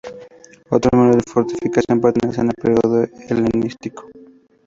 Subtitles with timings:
[0.71, 4.09] Otros muros de fortificación pertenecen al periodo helenístico.